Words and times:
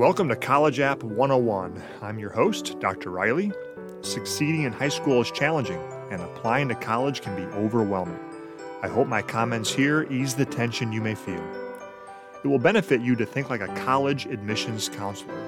Welcome 0.00 0.30
to 0.30 0.36
College 0.36 0.80
App 0.80 1.02
101. 1.02 1.82
I'm 2.00 2.18
your 2.18 2.30
host, 2.30 2.80
Dr. 2.80 3.10
Riley. 3.10 3.52
Succeeding 4.00 4.62
in 4.62 4.72
high 4.72 4.88
school 4.88 5.20
is 5.20 5.30
challenging, 5.30 5.78
and 6.10 6.22
applying 6.22 6.68
to 6.68 6.74
college 6.74 7.20
can 7.20 7.36
be 7.36 7.42
overwhelming. 7.54 8.18
I 8.82 8.88
hope 8.88 9.08
my 9.08 9.20
comments 9.20 9.70
here 9.70 10.04
ease 10.10 10.34
the 10.34 10.46
tension 10.46 10.90
you 10.90 11.02
may 11.02 11.14
feel. 11.14 11.44
It 12.42 12.48
will 12.48 12.58
benefit 12.58 13.02
you 13.02 13.14
to 13.16 13.26
think 13.26 13.50
like 13.50 13.60
a 13.60 13.68
college 13.84 14.24
admissions 14.24 14.88
counselor. 14.88 15.38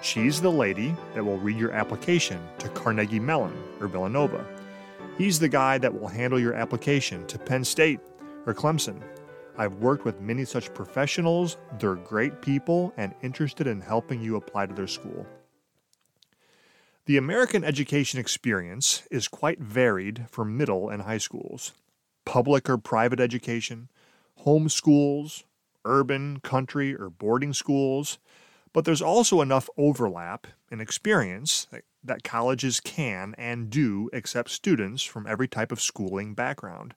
She's 0.00 0.40
the 0.40 0.50
lady 0.50 0.96
that 1.14 1.22
will 1.22 1.36
read 1.36 1.58
your 1.58 1.72
application 1.72 2.40
to 2.60 2.70
Carnegie 2.70 3.20
Mellon 3.20 3.62
or 3.78 3.88
Villanova. 3.88 4.42
He's 5.18 5.38
the 5.38 5.50
guy 5.50 5.76
that 5.76 6.00
will 6.00 6.08
handle 6.08 6.40
your 6.40 6.54
application 6.54 7.26
to 7.26 7.38
Penn 7.38 7.62
State 7.62 8.00
or 8.46 8.54
Clemson 8.54 9.02
I've 9.58 9.74
worked 9.74 10.04
with 10.04 10.20
many 10.20 10.44
such 10.44 10.72
professionals. 10.72 11.56
They're 11.80 11.96
great 11.96 12.40
people 12.40 12.92
and 12.96 13.12
interested 13.22 13.66
in 13.66 13.80
helping 13.80 14.22
you 14.22 14.36
apply 14.36 14.66
to 14.66 14.74
their 14.74 14.86
school. 14.86 15.26
The 17.06 17.16
American 17.16 17.64
education 17.64 18.20
experience 18.20 19.02
is 19.10 19.26
quite 19.26 19.58
varied 19.58 20.26
for 20.30 20.44
middle 20.44 20.88
and 20.88 21.02
high 21.02 21.18
schools. 21.18 21.72
Public 22.24 22.70
or 22.70 22.78
private 22.78 23.18
education, 23.18 23.88
home 24.36 24.68
schools, 24.68 25.42
urban, 25.84 26.38
country, 26.38 26.94
or 26.94 27.10
boarding 27.10 27.52
schools, 27.52 28.18
but 28.72 28.84
there's 28.84 29.02
also 29.02 29.40
enough 29.40 29.68
overlap 29.76 30.46
in 30.70 30.80
experience 30.80 31.66
that 32.04 32.22
colleges 32.22 32.78
can 32.78 33.34
and 33.36 33.70
do 33.70 34.08
accept 34.12 34.50
students 34.50 35.02
from 35.02 35.26
every 35.26 35.48
type 35.48 35.72
of 35.72 35.80
schooling 35.80 36.34
background. 36.34 36.94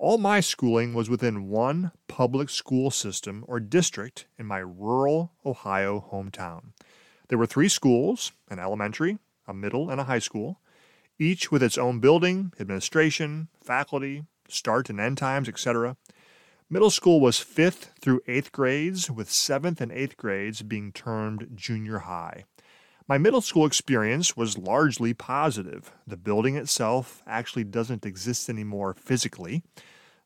All 0.00 0.16
my 0.16 0.38
schooling 0.38 0.94
was 0.94 1.10
within 1.10 1.48
one 1.48 1.90
public 2.06 2.50
school 2.50 2.92
system 2.92 3.44
or 3.48 3.58
district 3.58 4.26
in 4.38 4.46
my 4.46 4.58
rural 4.58 5.32
Ohio 5.44 6.06
hometown. 6.12 6.66
There 7.28 7.38
were 7.38 7.46
three 7.46 7.68
schools 7.68 8.30
an 8.48 8.60
elementary, 8.60 9.18
a 9.48 9.52
middle, 9.52 9.90
and 9.90 10.00
a 10.00 10.04
high 10.04 10.20
school, 10.20 10.60
each 11.18 11.50
with 11.50 11.64
its 11.64 11.76
own 11.76 11.98
building, 11.98 12.52
administration, 12.60 13.48
faculty, 13.60 14.24
start 14.48 14.88
and 14.88 15.00
end 15.00 15.18
times, 15.18 15.48
etc. 15.48 15.96
Middle 16.70 16.90
school 16.90 17.20
was 17.20 17.38
5th 17.38 17.90
through 18.00 18.20
8th 18.28 18.52
grades, 18.52 19.10
with 19.10 19.28
7th 19.28 19.80
and 19.80 19.90
8th 19.90 20.16
grades 20.16 20.62
being 20.62 20.92
termed 20.92 21.48
junior 21.56 22.00
high. 22.00 22.44
My 23.08 23.16
middle 23.16 23.40
school 23.40 23.64
experience 23.64 24.36
was 24.36 24.58
largely 24.58 25.14
positive. 25.14 25.92
The 26.06 26.18
building 26.18 26.56
itself 26.56 27.22
actually 27.26 27.64
doesn't 27.64 28.04
exist 28.04 28.50
anymore 28.50 28.94
physically. 28.98 29.62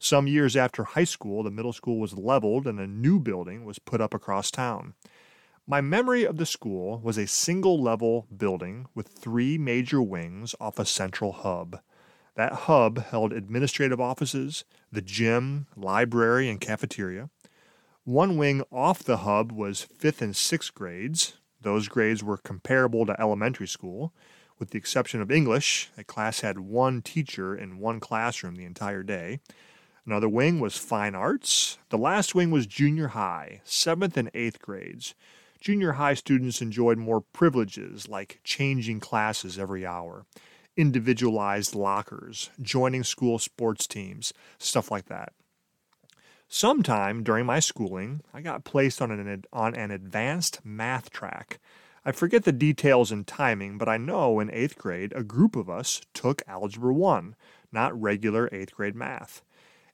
Some 0.01 0.27
years 0.27 0.57
after 0.57 0.83
high 0.83 1.05
school, 1.05 1.45
the 1.45 1.53
middle 1.53 1.73
school 1.73 2.01
was 2.01 2.19
leveled 2.19 2.67
and 2.67 2.81
a 2.81 2.89
new 2.89 3.21
building 3.21 3.65
was 3.65 3.79
put 3.79 4.01
up 4.01 4.13
across 4.13 4.51
town. 4.51 4.95
My 5.65 5.81
memory 5.81 6.25
of 6.25 6.39
the 6.39 6.45
school 6.45 6.99
was 6.99 7.19
a 7.19 7.29
single 7.29 7.81
level 7.81 8.27
building 8.37 8.89
with 8.97 9.07
three 9.07 9.57
major 9.57 10.03
wings 10.03 10.57
off 10.61 10.81
a 10.81 10.85
central 10.85 11.31
hub. 11.31 11.79
That 12.35 12.53
hub 12.53 12.99
held 12.99 13.33
administrative 13.33 14.01
offices, 14.01 14.65
the 14.91 15.03
gym, 15.03 15.69
library, 15.77 16.49
and 16.49 16.61
cafeteria. 16.61 17.31
One 18.03 18.37
wing 18.37 18.65
off 18.73 19.05
the 19.05 19.19
hub 19.19 19.53
was 19.53 19.83
fifth 19.83 20.21
and 20.21 20.35
sixth 20.35 20.75
grades. 20.75 21.35
Those 21.63 21.89
grades 21.89 22.23
were 22.23 22.37
comparable 22.37 23.07
to 23.07 23.21
elementary 23.21 23.69
school. 23.69 24.13
With 24.59 24.71
the 24.71 24.79
exception 24.79 25.21
of 25.21 25.31
English, 25.31 25.91
a 25.97 26.05
class 26.05 26.41
had 26.41 26.61
one 26.61 27.03
teacher 27.03 27.57
in 27.57 27.79
one 27.79 28.01
classroom 28.01 28.55
the 28.57 28.65
entire 28.65 29.03
day. 29.03 29.41
Another 30.05 30.29
wing 30.29 30.59
was 30.59 30.77
fine 30.77 31.15
arts. 31.15 31.79
The 31.91 31.99
last 31.99 32.35
wing 32.35 32.51
was 32.51 32.67
junior 32.67 33.09
high, 33.09 33.61
seventh 33.65 34.17
and 34.17 34.31
eighth 34.35 34.61
grades. 34.61 35.15
Junior 35.61 35.93
high 35.93 36.15
students 36.15 36.61
enjoyed 36.61 36.99
more 36.99 37.21
privileges 37.21 38.09
like 38.09 38.41
changing 38.43 38.99
classes 38.99 39.59
every 39.59 39.87
hour, 39.87 40.27
individualized 40.77 41.77
lockers, 41.77 42.51
joining 42.61 43.05
school 43.05 43.39
sports 43.39 43.87
teams, 43.87 44.33
stuff 44.59 44.91
like 44.91 45.07
that. 45.07 45.33
Sometime 46.55 47.23
during 47.23 47.47
my 47.47 47.61
schooling, 47.61 48.21
I 48.35 48.43
got 48.43 48.63
placed 48.63 49.01
on 49.01 49.11
an, 49.11 49.45
on 49.55 49.75
an 49.75 49.91
advanced 49.91 50.61
math 50.63 51.09
track. 51.09 51.59
I 52.05 52.13
forget 52.13 52.45
the 52.45 52.53
details 52.53 53.11
and 53.11 53.27
timing, 53.27 53.79
but 53.79 53.89
I 53.89 53.97
know 53.97 54.39
in 54.39 54.51
eighth 54.51 54.77
grade 54.77 55.15
a 55.17 55.23
group 55.23 55.57
of 55.57 55.71
us 55.71 56.03
took 56.13 56.43
Algebra 56.47 56.93
1, 56.93 57.35
not 57.73 57.99
regular 57.99 58.51
eighth 58.53 58.75
grade 58.75 58.95
math 58.95 59.41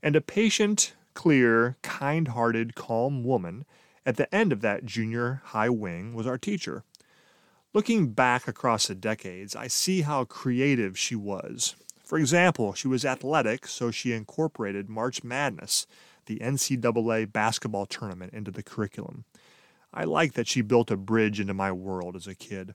and 0.02 0.16
a 0.16 0.20
patient, 0.20 0.94
clear, 1.14 1.76
kind 1.82 2.26
hearted, 2.26 2.74
calm 2.74 3.22
woman 3.22 3.64
at 4.04 4.16
the 4.16 4.32
end 4.34 4.52
of 4.52 4.60
that 4.60 4.84
junior 4.84 5.42
high 5.46 5.68
wing 5.68 6.12
was 6.12 6.26
our 6.26 6.38
teacher. 6.38 6.82
Looking 7.72 8.08
back 8.08 8.48
across 8.48 8.88
the 8.88 8.96
decades, 8.96 9.54
I 9.54 9.68
see 9.68 10.00
how 10.00 10.24
creative 10.24 10.98
she 10.98 11.14
was. 11.14 11.76
For 12.02 12.18
example, 12.18 12.72
she 12.72 12.88
was 12.88 13.04
athletic, 13.04 13.68
so 13.68 13.90
she 13.90 14.12
incorporated 14.12 14.88
March 14.88 15.22
Madness, 15.22 15.86
the 16.28 16.38
NCAA 16.38 17.32
basketball 17.32 17.84
tournament, 17.84 18.32
into 18.32 18.52
the 18.52 18.62
curriculum. 18.62 19.24
I 19.92 20.04
like 20.04 20.34
that 20.34 20.46
she 20.46 20.60
built 20.60 20.92
a 20.92 20.96
bridge 20.96 21.40
into 21.40 21.54
my 21.54 21.72
world 21.72 22.14
as 22.14 22.28
a 22.28 22.34
kid. 22.36 22.74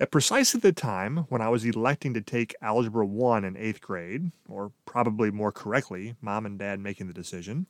At 0.00 0.10
precisely 0.10 0.58
the 0.58 0.72
time 0.72 1.18
when 1.28 1.40
I 1.40 1.50
was 1.50 1.64
electing 1.64 2.14
to 2.14 2.20
take 2.20 2.56
Algebra 2.60 3.06
1 3.06 3.44
in 3.44 3.54
8th 3.54 3.80
grade, 3.80 4.32
or 4.48 4.72
probably 4.86 5.30
more 5.30 5.52
correctly, 5.52 6.16
mom 6.20 6.44
and 6.44 6.58
dad 6.58 6.80
making 6.80 7.06
the 7.06 7.12
decision, 7.12 7.66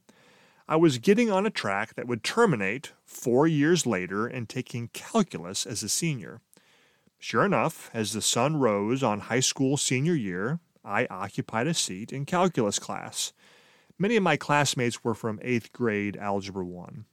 I 0.66 0.76
was 0.76 0.96
getting 0.96 1.30
on 1.30 1.44
a 1.44 1.50
track 1.50 1.94
that 1.94 2.06
would 2.06 2.24
terminate 2.24 2.92
four 3.04 3.46
years 3.46 3.84
later 3.84 4.26
in 4.26 4.46
taking 4.46 4.88
calculus 4.94 5.66
as 5.66 5.82
a 5.82 5.88
senior. 5.90 6.40
Sure 7.18 7.44
enough, 7.44 7.90
as 7.92 8.12
the 8.12 8.22
sun 8.22 8.56
rose 8.56 9.02
on 9.02 9.20
high 9.20 9.40
school 9.40 9.76
senior 9.76 10.14
year, 10.14 10.60
I 10.82 11.06
occupied 11.06 11.66
a 11.66 11.74
seat 11.74 12.12
in 12.12 12.24
calculus 12.24 12.78
class. 12.78 13.34
Many 13.96 14.16
of 14.16 14.24
my 14.24 14.36
classmates 14.36 15.04
were 15.04 15.14
from 15.14 15.38
8th 15.38 15.70
grade 15.70 16.16
Algebra 16.16 16.64
1. 16.64 17.04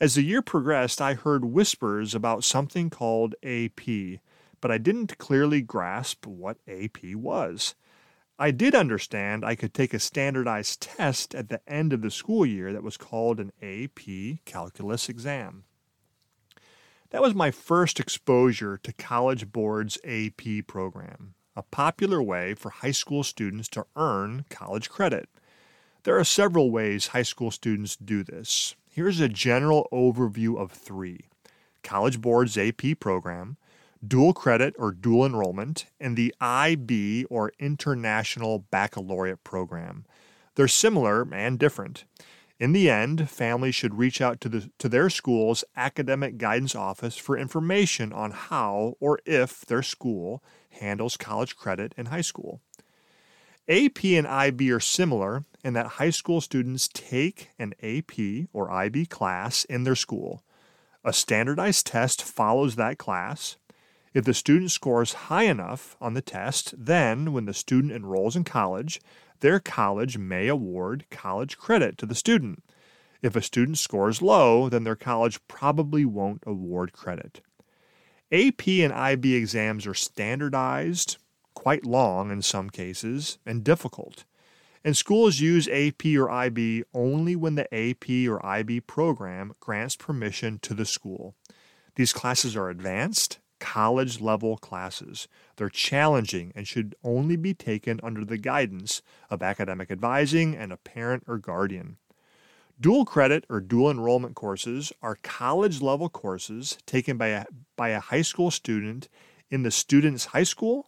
As 0.00 0.14
the 0.14 0.22
year 0.22 0.42
progressed, 0.42 1.00
I 1.00 1.14
heard 1.14 1.44
whispers 1.44 2.14
about 2.14 2.44
something 2.44 2.88
called 2.88 3.34
AP, 3.42 4.20
but 4.60 4.70
I 4.70 4.78
didn't 4.78 5.18
clearly 5.18 5.60
grasp 5.60 6.26
what 6.26 6.58
AP 6.68 7.14
was. 7.14 7.74
I 8.38 8.52
did 8.52 8.76
understand 8.76 9.44
I 9.44 9.56
could 9.56 9.74
take 9.74 9.92
a 9.92 9.98
standardized 9.98 10.80
test 10.80 11.34
at 11.34 11.48
the 11.48 11.60
end 11.68 11.92
of 11.92 12.00
the 12.00 12.12
school 12.12 12.46
year 12.46 12.72
that 12.72 12.84
was 12.84 12.96
called 12.96 13.40
an 13.40 13.50
AP 13.60 14.44
Calculus 14.44 15.08
exam. 15.08 15.64
That 17.10 17.22
was 17.22 17.34
my 17.34 17.50
first 17.50 17.98
exposure 17.98 18.78
to 18.78 18.92
College 18.92 19.50
Board's 19.50 19.98
AP 20.04 20.68
program, 20.68 21.34
a 21.56 21.64
popular 21.64 22.22
way 22.22 22.54
for 22.54 22.70
high 22.70 22.92
school 22.92 23.24
students 23.24 23.68
to 23.70 23.84
earn 23.96 24.44
college 24.48 24.88
credit. 24.88 25.28
There 26.04 26.18
are 26.18 26.24
several 26.24 26.70
ways 26.70 27.08
high 27.08 27.22
school 27.22 27.50
students 27.50 27.94
do 27.94 28.24
this. 28.24 28.74
Here's 28.90 29.20
a 29.20 29.28
general 29.28 29.86
overview 29.92 30.58
of 30.58 30.72
three 30.72 31.26
College 31.82 32.22
Board's 32.22 32.56
AP 32.56 32.98
program, 32.98 33.58
dual 34.06 34.32
credit 34.32 34.74
or 34.78 34.92
dual 34.92 35.26
enrollment, 35.26 35.84
and 36.00 36.16
the 36.16 36.34
IB 36.40 37.26
or 37.28 37.52
International 37.58 38.60
Baccalaureate 38.70 39.44
program. 39.44 40.06
They're 40.54 40.68
similar 40.68 41.28
and 41.34 41.58
different. 41.58 42.04
In 42.58 42.72
the 42.72 42.88
end, 42.88 43.28
families 43.28 43.74
should 43.74 43.98
reach 43.98 44.22
out 44.22 44.40
to, 44.40 44.48
the, 44.48 44.70
to 44.78 44.88
their 44.88 45.10
school's 45.10 45.64
academic 45.76 46.38
guidance 46.38 46.74
office 46.74 47.16
for 47.16 47.36
information 47.36 48.10
on 48.12 48.30
how 48.30 48.96
or 49.00 49.20
if 49.26 49.66
their 49.66 49.82
school 49.82 50.42
handles 50.70 51.18
college 51.18 51.56
credit 51.56 51.94
in 51.98 52.06
high 52.06 52.20
school. 52.22 52.62
AP 53.70 54.04
and 54.04 54.26
IB 54.26 54.72
are 54.72 54.80
similar 54.80 55.44
in 55.62 55.74
that 55.74 55.86
high 55.86 56.10
school 56.10 56.40
students 56.40 56.88
take 56.88 57.50
an 57.56 57.72
AP 57.80 58.48
or 58.52 58.68
IB 58.68 59.06
class 59.06 59.64
in 59.64 59.84
their 59.84 59.94
school. 59.94 60.42
A 61.04 61.12
standardized 61.12 61.86
test 61.86 62.20
follows 62.20 62.74
that 62.74 62.98
class, 62.98 63.56
if 64.12 64.24
the 64.24 64.34
student 64.34 64.72
scores 64.72 65.12
high 65.12 65.44
enough 65.44 65.96
on 66.00 66.14
the 66.14 66.20
test, 66.20 66.74
then 66.76 67.32
when 67.32 67.44
the 67.44 67.54
student 67.54 67.92
enrolls 67.92 68.34
in 68.34 68.42
college, 68.42 69.00
their 69.38 69.60
college 69.60 70.18
may 70.18 70.48
award 70.48 71.04
college 71.10 71.56
credit 71.56 71.96
to 71.98 72.06
the 72.06 72.14
student. 72.16 72.64
If 73.22 73.36
a 73.36 73.42
student 73.42 73.78
scores 73.78 74.20
low, 74.20 74.68
then 74.68 74.82
their 74.82 74.96
college 74.96 75.38
probably 75.46 76.04
won't 76.04 76.42
award 76.44 76.92
credit. 76.92 77.40
AP 78.32 78.66
and 78.66 78.92
IB 78.92 79.34
exams 79.34 79.86
are 79.86 79.94
standardized, 79.94 81.18
quite 81.60 81.84
long 81.84 82.30
in 82.30 82.40
some 82.40 82.70
cases, 82.70 83.36
and 83.44 83.62
difficult. 83.62 84.24
And 84.82 84.96
schools 84.96 85.40
use 85.40 85.68
AP 85.68 86.06
or 86.16 86.30
IB 86.30 86.84
only 86.94 87.36
when 87.36 87.54
the 87.54 87.68
AP 87.74 88.08
or 88.26 88.44
IB 88.44 88.80
program 88.80 89.52
grants 89.60 89.94
permission 89.94 90.58
to 90.60 90.72
the 90.72 90.86
school. 90.86 91.34
These 91.96 92.14
classes 92.14 92.56
are 92.56 92.70
advanced 92.70 93.40
college 93.58 94.22
level 94.22 94.56
classes. 94.56 95.28
They're 95.56 95.68
challenging 95.68 96.50
and 96.56 96.66
should 96.66 96.94
only 97.04 97.36
be 97.36 97.52
taken 97.52 98.00
under 98.02 98.24
the 98.24 98.38
guidance 98.38 99.02
of 99.28 99.42
academic 99.42 99.90
advising 99.90 100.56
and 100.56 100.72
a 100.72 100.78
parent 100.78 101.24
or 101.26 101.36
guardian. 101.36 101.98
Dual 102.80 103.04
credit 103.04 103.44
or 103.50 103.60
dual 103.60 103.90
enrollment 103.90 104.34
courses 104.34 104.94
are 105.02 105.18
college 105.22 105.82
level 105.82 106.08
courses 106.08 106.78
taken 106.86 107.18
by 107.18 107.26
a, 107.26 107.44
by 107.76 107.90
a 107.90 108.00
high 108.00 108.22
school 108.22 108.50
student 108.50 109.10
in 109.50 109.62
the 109.62 109.70
student's 109.70 110.26
high 110.26 110.44
school 110.44 110.86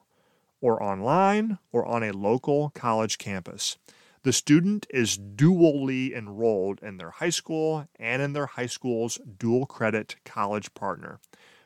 or 0.62 0.82
online 0.82 1.58
or 1.72 1.84
on 1.84 2.02
a 2.02 2.12
local 2.12 2.70
college 2.70 3.18
campus. 3.18 3.76
The 4.22 4.32
student 4.32 4.86
is 4.88 5.18
dually 5.18 6.16
enrolled 6.16 6.80
in 6.80 6.96
their 6.96 7.10
high 7.10 7.30
school 7.30 7.88
and 7.98 8.22
in 8.22 8.32
their 8.32 8.46
high 8.46 8.66
school's 8.66 9.18
dual 9.38 9.66
credit 9.66 10.16
college 10.24 10.72
partner. 10.74 11.18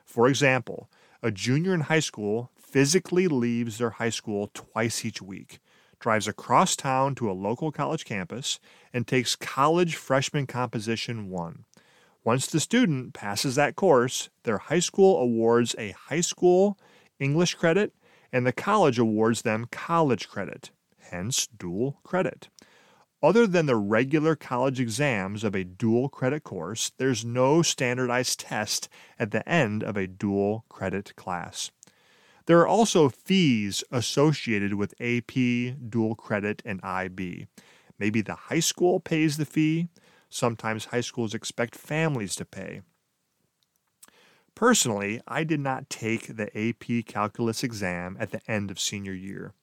For 0.03 0.27
example, 0.27 0.89
a 1.21 1.31
junior 1.31 1.73
in 1.73 1.81
high 1.81 1.99
school 1.99 2.51
physically 2.57 3.27
leaves 3.27 3.77
their 3.77 3.91
high 3.91 4.09
school 4.09 4.49
twice 4.53 5.05
each 5.05 5.21
week, 5.21 5.59
drives 5.99 6.27
across 6.27 6.75
town 6.75 7.13
to 7.15 7.29
a 7.29 7.33
local 7.33 7.71
college 7.71 8.05
campus, 8.05 8.59
and 8.91 9.07
takes 9.07 9.35
College 9.35 9.95
Freshman 9.95 10.47
Composition 10.47 11.29
1. 11.29 11.65
Once 12.23 12.47
the 12.47 12.59
student 12.59 13.13
passes 13.13 13.55
that 13.55 13.75
course, 13.75 14.29
their 14.43 14.57
high 14.57 14.79
school 14.79 15.21
awards 15.21 15.75
a 15.77 15.91
high 15.91 16.21
school 16.21 16.77
English 17.19 17.53
credit 17.55 17.93
and 18.37 18.45
the 18.45 18.53
college 18.53 18.99
awards 18.99 19.41
them 19.41 19.65
college 19.71 20.29
credit 20.29 20.69
hence 21.09 21.47
dual 21.47 21.99
credit. 22.03 22.49
Other 23.23 23.47
than 23.47 23.65
the 23.65 23.75
regular 23.75 24.35
college 24.35 24.79
exams 24.79 25.43
of 25.43 25.55
a 25.55 25.63
dual 25.63 26.07
credit 26.07 26.43
course, 26.43 26.91
there's 26.97 27.25
no 27.25 27.63
standardized 27.63 28.41
test 28.41 28.89
at 29.17 29.31
the 29.31 29.47
end 29.49 29.81
of 29.81 29.97
a 29.97 30.05
dual 30.05 30.65
credit 30.69 31.15
class. 31.15 31.71
There 32.45 32.59
are 32.59 32.67
also 32.67 33.09
fees 33.09 33.83
associated 33.91 34.75
with 34.75 34.93
AP, 35.01 35.33
dual 35.89 36.13
credit, 36.13 36.61
and 36.63 36.79
IB. 36.83 37.47
Maybe 37.97 38.21
the 38.21 38.35
high 38.35 38.59
school 38.59 38.99
pays 38.99 39.37
the 39.37 39.45
fee. 39.45 39.87
Sometimes 40.29 40.85
high 40.85 41.01
schools 41.01 41.33
expect 41.33 41.73
families 41.73 42.35
to 42.35 42.45
pay. 42.45 42.81
Personally, 44.57 45.21
I 45.27 45.43
did 45.43 45.59
not 45.59 45.87
take 45.87 46.35
the 46.35 46.49
AP 46.57 47.05
Calculus 47.05 47.63
exam 47.63 48.17
at 48.19 48.31
the 48.31 48.41
end 48.49 48.71
of 48.71 48.79
senior 48.79 49.13
year. 49.13 49.53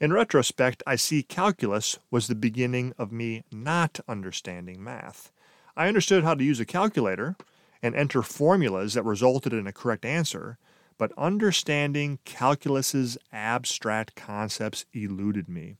In 0.00 0.12
retrospect, 0.12 0.82
I 0.84 0.96
see 0.96 1.22
calculus 1.22 2.00
was 2.10 2.26
the 2.26 2.34
beginning 2.34 2.92
of 2.98 3.12
me 3.12 3.44
not 3.52 4.00
understanding 4.08 4.82
math. 4.82 5.30
I 5.76 5.86
understood 5.86 6.24
how 6.24 6.34
to 6.34 6.42
use 6.42 6.58
a 6.58 6.64
calculator 6.64 7.36
and 7.84 7.94
enter 7.94 8.20
formulas 8.20 8.94
that 8.94 9.04
resulted 9.04 9.52
in 9.52 9.68
a 9.68 9.72
correct 9.72 10.04
answer, 10.04 10.58
but 10.98 11.12
understanding 11.16 12.18
calculus's 12.24 13.16
abstract 13.32 14.16
concepts 14.16 14.86
eluded 14.92 15.48
me. 15.48 15.76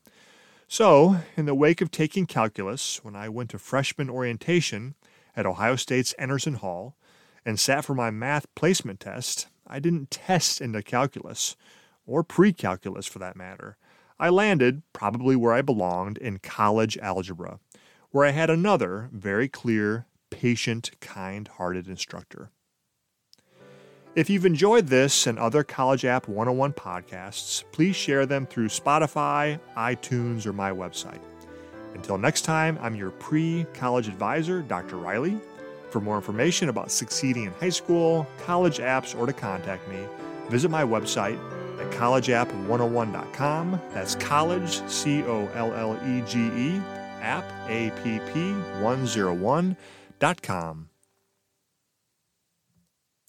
So, 0.69 1.17
in 1.35 1.47
the 1.47 1.53
wake 1.53 1.81
of 1.81 1.91
taking 1.91 2.27
calculus, 2.27 3.03
when 3.03 3.17
I 3.17 3.27
went 3.27 3.49
to 3.49 3.59
freshman 3.59 4.09
orientation 4.09 4.95
at 5.35 5.45
Ohio 5.45 5.75
State's 5.75 6.15
Enarson 6.17 6.55
Hall 6.55 6.95
and 7.45 7.59
sat 7.59 7.85
for 7.85 7.93
my 7.93 8.09
math 8.09 8.53
placement 8.55 8.99
test, 8.99 9.47
I 9.67 9.79
didn't 9.79 10.11
test 10.11 10.61
into 10.61 10.81
calculus, 10.81 11.55
or 12.05 12.23
pre 12.23 12.53
calculus 12.53 13.05
for 13.05 13.19
that 13.19 13.35
matter. 13.35 13.77
I 14.19 14.29
landed, 14.29 14.83
probably 14.93 15.35
where 15.35 15.53
I 15.53 15.61
belonged, 15.61 16.17
in 16.17 16.39
college 16.39 16.97
algebra, 16.99 17.59
where 18.11 18.25
I 18.25 18.31
had 18.31 18.49
another 18.49 19.09
very 19.11 19.47
clear, 19.47 20.05
patient, 20.29 20.91
kind 21.01 21.47
hearted 21.47 21.87
instructor. 21.87 22.49
If 24.15 24.29
you've 24.29 24.45
enjoyed 24.45 24.87
this 24.87 25.25
and 25.25 25.39
other 25.39 25.63
College 25.63 26.05
App 26.05 26.27
101 26.27 26.73
podcasts, 26.73 27.63
please 27.71 27.95
share 27.95 28.27
them 28.27 28.45
through 28.45 28.67
Spotify, 28.67 29.59
iTunes, 29.75 30.45
or 30.45 30.53
my 30.53 30.69
website. 30.69 31.21
Until 31.95 32.19
next 32.19 32.41
time, 32.41 32.77
I'm 32.81 32.95
your 32.95 33.09
pre 33.09 33.65
college 33.73 34.07
advisor, 34.07 34.61
Dr. 34.61 34.97
Riley. 34.97 35.39
For 35.93 36.01
more 36.01 36.15
information 36.15 36.69
about 36.69 36.89
succeeding 36.89 37.43
in 37.43 37.53
high 37.53 37.69
school, 37.69 38.25
college 38.47 38.79
apps, 38.79 39.15
or 39.15 39.27
to 39.27 39.33
contact 39.33 39.87
me, 39.87 39.99
visit 40.49 40.71
my 40.71 40.83
website 40.83 41.37
at 41.79 41.91
collegeapp101.com. 41.91 43.79
That's 43.91 44.15
college, 44.15 44.81
C 44.89 45.21
O 45.21 45.45
L 45.53 45.71
L 45.75 45.95
E 46.03 46.23
G 46.25 46.47
E, 46.47 46.81
app, 47.21 47.45
A 47.67 47.91
P 48.03 48.17
P 48.33 48.53
101.com. 48.81 50.89